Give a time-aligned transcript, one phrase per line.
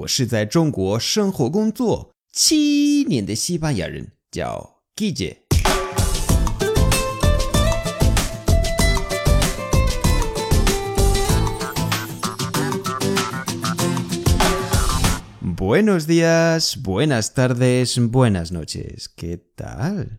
[0.00, 5.36] 我是在中国生活工作七年的西班牙人，叫 g i j i
[15.54, 20.18] Buenos días，buenas tardes，buenas noches，¿qué tal？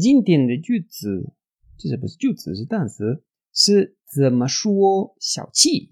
[0.00, 1.34] 今天的句子，
[1.76, 5.91] 这是不是句子，是单词，是怎么说小气？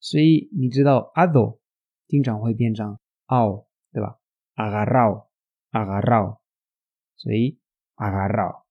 [0.00, 1.60] 所以你知道阿斗
[2.08, 4.18] 经常会变长，奥，对吧？
[4.54, 5.28] 阿嘎绕，
[5.70, 6.40] 阿嘎绕，
[7.16, 7.60] 所以
[7.94, 8.66] 阿嘎绕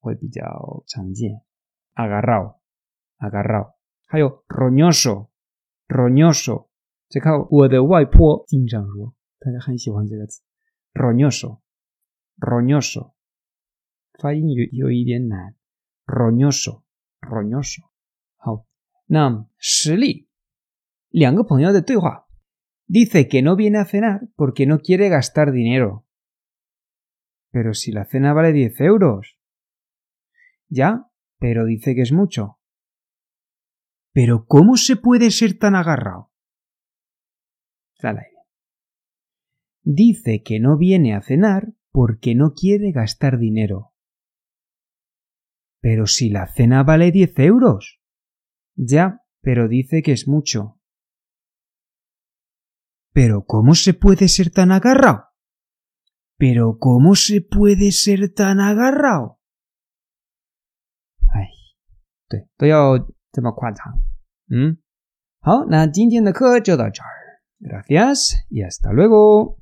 [0.00, 1.40] 会比较常见。
[1.94, 2.60] 阿嘎绕，
[3.18, 3.76] 阿嘎绕。
[4.06, 6.68] 还有 roñoso，roñoso，
[7.08, 10.42] 这个我的外婆经常说，大家很喜欢这个词。
[10.94, 13.12] roñoso，roñoso，
[14.20, 15.54] 发音有有一点难。
[16.06, 17.82] roñoso，roñoso。
[18.38, 18.66] 好，
[19.06, 20.28] 那实力。
[21.12, 21.84] de
[22.88, 26.04] Dice que no viene a cenar porque no quiere gastar dinero.
[27.50, 29.38] Pero si la cena vale 10 euros.
[30.68, 31.06] Ya,
[31.38, 32.58] pero dice que es mucho.
[34.12, 36.30] Pero ¿cómo se puede ser tan agarrado?
[39.84, 43.92] Dice que no viene a cenar porque no quiere gastar dinero.
[45.80, 48.00] Pero si la cena vale 10 euros.
[48.76, 50.81] Ya, pero dice que es mucho.
[53.12, 55.26] Pero ¿cómo se puede ser tan agarrado?
[56.38, 59.38] Pero ¿cómo se puede ser tan agarrado?
[64.48, 64.80] ¿Mm?
[67.60, 69.61] ¡Gracias y hasta luego.